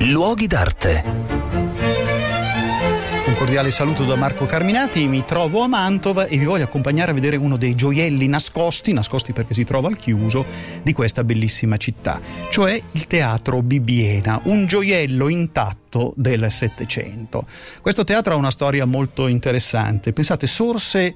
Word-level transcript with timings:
Luoghi 0.00 0.46
d'arte. 0.46 1.02
Un 3.26 3.34
cordiale 3.34 3.72
saluto 3.72 4.04
da 4.04 4.14
Marco 4.14 4.46
Carminati, 4.46 5.08
mi 5.08 5.24
trovo 5.24 5.62
a 5.62 5.66
Mantova 5.66 6.26
e 6.26 6.38
vi 6.38 6.44
voglio 6.44 6.62
accompagnare 6.62 7.10
a 7.10 7.14
vedere 7.14 7.34
uno 7.34 7.56
dei 7.56 7.74
gioielli 7.74 8.28
nascosti, 8.28 8.92
nascosti 8.92 9.32
perché 9.32 9.54
si 9.54 9.64
trova 9.64 9.88
al 9.88 9.96
chiuso, 9.96 10.46
di 10.84 10.92
questa 10.92 11.24
bellissima 11.24 11.76
città, 11.78 12.20
cioè 12.48 12.80
il 12.92 13.06
Teatro 13.08 13.60
Bibbiena, 13.60 14.40
un 14.44 14.66
gioiello 14.66 15.28
intatto 15.28 16.12
del 16.16 16.52
Settecento. 16.52 17.44
Questo 17.80 18.04
teatro 18.04 18.34
ha 18.34 18.36
una 18.36 18.52
storia 18.52 18.84
molto 18.84 19.26
interessante, 19.26 20.12
pensate, 20.12 20.46
sorse 20.46 21.12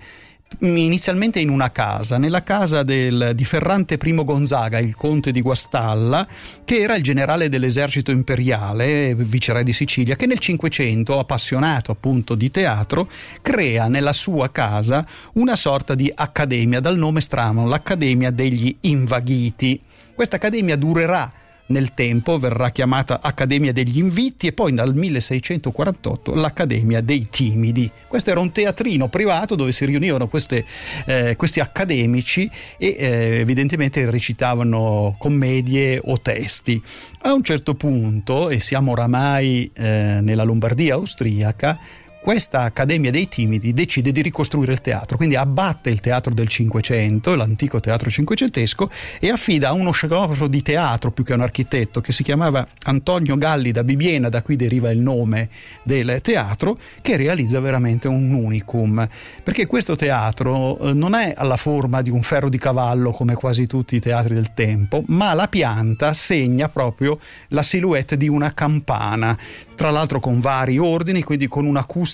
inizialmente 0.61 1.41
in 1.41 1.49
una 1.49 1.71
casa, 1.71 2.19
nella 2.19 2.43
casa 2.43 2.83
del, 2.83 3.33
di 3.35 3.45
Ferrante 3.45 3.99
I 4.03 4.15
Gonzaga, 4.25 4.79
il 4.79 4.95
conte 4.95 5.33
di 5.33 5.41
Guastalla, 5.41 6.27
che 6.65 6.79
era 6.79 6.95
il 6.95 7.03
generale 7.03 7.49
dell'esercito 7.49 8.11
imperiale, 8.11 9.15
viceré 9.15 9.63
di 9.65 9.73
Sicilia, 9.73 10.17
che 10.17 10.27
nel 10.27 10.39
Cinquecento, 10.39 11.19
appassionato 11.19 11.93
appunto 11.93 12.35
di 12.35 12.51
teatro, 12.51 13.09
crea 13.41 13.89
nella 13.89 14.13
sua 14.13 14.51
casa 14.51 15.07
una 15.35 15.57
sorta 15.57 15.95
di 15.95 16.13
accademia 16.15 16.81
dal 16.81 16.97
nome 16.97 17.21
strano, 17.21 17.67
l'Accademia 17.67 18.31
degli 18.31 18.77
Invaghiti. 18.81 19.81
Questa 20.15 20.37
accademia 20.37 20.77
durerà 20.77 21.31
nel 21.67 21.95
tempo 21.95 22.39
verrà 22.39 22.71
chiamata 22.71 23.21
Accademia 23.23 23.73
degli 23.73 23.99
Inviti 23.99 24.49
e 24.49 24.53
poi 24.53 24.75
dal 24.75 24.95
1648 24.95 26.35
l'Accademia 26.35 27.01
dei 27.01 27.29
Timidi. 27.31 27.91
Questo 28.09 28.31
era 28.31 28.41
un 28.41 28.53
teatrino 28.53 29.09
privato 29.09 29.55
dove 29.55 29.73
si 29.73 29.85
riunivano 29.85 30.29
queste, 30.29 30.65
eh, 31.07 31.37
questi 31.37 31.61
accademici 31.61 32.51
e 32.77 32.97
eh, 32.99 33.39
evidentemente 33.41 34.09
recitavano 34.11 35.17
commedie 35.19 36.01
o 36.03 36.21
testi. 36.21 36.83
A 37.23 37.33
un 37.33 37.43
certo 37.43 37.75
punto, 37.75 38.51
e 38.51 38.61
siamo 38.61 38.93
oramai 38.93 39.71
eh, 39.75 40.19
nella 40.21 40.43
Lombardia 40.43 40.95
austriaca, 40.95 41.79
questa 42.23 42.61
Accademia 42.61 43.11
dei 43.11 43.27
Timidi 43.27 43.75
decide 43.75 44.13
di 44.13 44.23
ricostruire 44.23 44.71
il 44.71 44.81
teatro, 44.81 45.17
quindi 45.17 45.35
abbatte 45.35 45.91
il 45.91 45.99
teatro 45.99 46.33
del 46.33 46.47
Cinquecento, 46.47 47.35
l'antico 47.35 47.81
teatro 47.81 48.09
cinquecentesco, 48.11 48.89
e 49.19 49.29
affida 49.29 49.71
a 49.71 49.73
uno 49.73 49.91
scenografo 49.91 50.47
di 50.47 50.63
teatro 50.63 51.11
più 51.11 51.25
che 51.25 51.33
a 51.33 51.35
un 51.35 51.43
architetto 51.43 52.01
che 52.01 52.13
si 52.13 52.23
chiamava 52.23 52.65
Antonio 52.85 53.37
Galli 53.37 53.73
da 53.73 53.83
Bibiena, 53.83 54.29
da 54.29 54.41
cui 54.41 54.55
deriva 54.55 54.93
il 54.93 55.01
nome 55.01 55.49
del 55.83 56.21
teatro, 56.23 56.79
che 57.01 57.17
realizza 57.17 57.59
veramente 57.59 58.07
un 58.07 58.33
unicum, 58.33 59.07
perché 59.43 59.67
questo 59.67 59.97
teatro 59.97 60.79
eh, 60.79 60.93
non 60.93 61.17
è 61.17 61.35
alla 61.37 61.57
forma 61.57 62.03
di 62.03 62.11
un 62.11 62.23
ferro 62.23 62.49
di 62.49 62.59
cavallo 62.59 63.11
come 63.11 63.35
quasi 63.35 63.67
tutti 63.67 63.97
i 63.97 64.01
teatri 64.01 64.35
del 64.35 64.55
tempo, 64.55 65.03
ma 65.09 65.35
la 65.35 65.49
pianta 65.49 66.13
segna 66.13 66.69
proprio 66.69 67.19
la 67.49 67.65
silhouette 67.65 68.17
di 68.17 68.29
una 68.29 68.55
campana, 68.55 69.37
tra 69.75 69.91
l'altro 69.91 70.21
con 70.21 70.39
vari 70.39 70.79
ordini, 70.79 71.25
quindi 71.25 71.49
con 71.49 71.67
un'acustica 71.67 72.12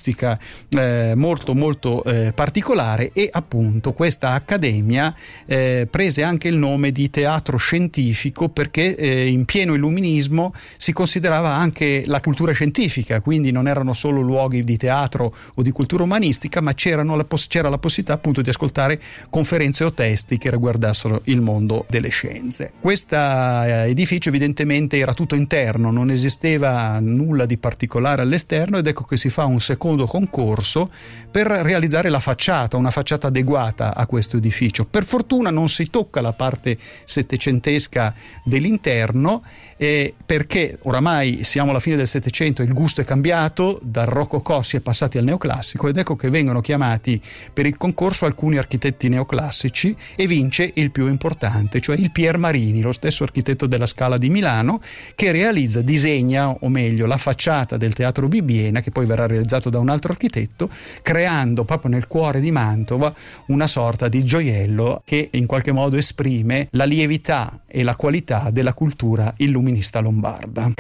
eh, 0.69 1.13
molto 1.15 1.55
molto 1.55 2.05
eh, 2.05 2.33
particolare 2.33 3.11
e 3.13 3.29
appunto 3.31 3.93
questa 3.93 4.33
accademia 4.33 5.15
eh, 5.47 5.87
prese 5.91 6.23
anche 6.23 6.49
il 6.49 6.57
nome 6.57 6.93
di 6.93 7.11
teatro 7.11 7.57
scientifico 7.57 8.49
perché 8.49 8.95
eh, 8.95 9.27
in 9.27 9.45
pieno 9.45 9.75
illuminismo 9.75 10.53
si 10.77 10.93
considerava 10.93 11.55
anche 11.55 12.05
la 12.07 12.21
cultura 12.21 12.53
scientifica, 12.53 13.21
quindi 13.21 13.51
non 13.51 13.67
erano 13.69 13.93
solo 13.93 14.21
luoghi 14.21 14.65
di 14.65 14.77
teatro 14.77 15.35
o 15.55 15.63
di 15.63 15.71
cultura 15.71 16.03
umanistica, 16.03 16.61
ma 16.61 16.75
la 16.75 17.25
poss- 17.25 17.47
c'era 17.49 17.69
la 17.69 17.79
possibilità 17.79 18.15
appunto 18.15 18.43
di 18.43 18.51
ascoltare 18.51 19.01
conferenze 19.31 19.85
o 19.85 19.93
testi 19.93 20.39
che 20.39 20.51
riguardassero 20.51 21.23
il 21.25 21.41
mondo 21.41 21.87
delle 21.89 22.09
scienze. 22.09 22.73
Questo 22.81 23.17
eh, 23.17 23.89
edificio 23.89 24.29
evidentemente 24.29 24.99
era 24.99 25.15
tutto 25.15 25.35
interno, 25.35 25.91
non 25.91 26.11
esisteva 26.11 26.99
nulla 27.01 27.47
di 27.47 27.57
particolare 27.57 28.23
all'esterno 28.23 28.79
ed 28.79 28.87
ecco 28.87 29.05
che 29.05 29.17
si 29.17 29.31
fa 29.31 29.45
un 29.45 29.61
secondo 29.61 29.88
concorso 29.97 30.91
per 31.31 31.47
realizzare 31.47 32.09
la 32.09 32.21
facciata, 32.21 32.77
una 32.77 32.91
facciata 32.91 33.29
adeguata 33.29 33.95
a 33.95 34.07
questo 34.07 34.37
edificio. 34.37 34.85
Per 34.85 35.05
fortuna 35.05 35.51
non 35.51 35.69
si 35.69 35.89
tocca 35.91 36.21
la 36.21 36.33
parte 36.33 36.77
settecentesca 37.05 38.15
dell'interno 38.45 39.43
eh, 39.77 40.15
perché 40.27 40.79
oramai 40.83 41.45
siamo 41.45 41.71
alla 41.71 41.81
fine 41.81 41.97
del 41.97 42.09
Settecento, 42.09 42.63
il 42.63 42.73
gusto 42.73 43.01
è 43.01 43.05
cambiato, 43.05 43.79
dal 43.83 44.07
rococò 44.07 44.63
si 44.63 44.77
è 44.77 44.81
passati 44.81 45.19
al 45.19 45.25
neoclassico 45.25 45.89
ed 45.89 45.97
ecco 45.97 46.17
che 46.17 46.31
vengono 46.31 46.61
chiamati 46.61 47.21
per 47.53 47.67
il 47.67 47.77
concorso 47.77 48.27
alcuni 48.27 48.59
architetti 48.59 49.09
neoclassici 49.09 49.97
e 50.17 50.27
vince 50.27 50.71
il 50.75 50.91
più 50.91 51.07
importante, 51.07 51.81
cioè 51.81 51.97
il 51.97 52.11
Pier 52.11 52.39
Marini, 52.39 52.81
lo 52.83 52.93
stesso 52.93 53.23
architetto 53.23 53.67
della 53.67 53.87
Scala 53.87 54.19
di 54.19 54.29
Milano, 54.31 54.81
che 55.15 55.31
realizza, 55.31 55.81
disegna 55.81 56.49
o 56.49 56.69
meglio 56.69 57.07
la 57.07 57.17
facciata 57.17 57.77
del 57.77 57.93
Teatro 57.93 58.27
Bibbiena, 58.27 58.81
che 58.81 58.91
poi 58.91 59.07
verrà 59.07 59.27
realizzato 59.27 59.71
da 59.79 59.81
un 59.81 59.89
altro 59.89 60.13
architetto, 60.13 60.69
creando 61.03 61.65
proprio 61.65 61.91
nel 61.91 62.07
cuore 62.07 62.41
di 62.41 62.51
Mantova 62.51 63.13
una 63.47 63.67
sorta 63.67 64.09
di 64.09 64.25
gioiello 64.25 65.03
che 65.05 65.31
in 65.33 65.47
qualche 65.47 65.73
modo 65.73 65.97
esprime 65.97 66.69
la 66.73 66.85
lievità 66.85 67.63
e 67.67 67.83
la 67.83 67.97
qualità 67.97 68.51
della 68.51 68.75
cultura 68.75 69.33
illuminista 69.39 70.01
lombarda. 70.01 70.73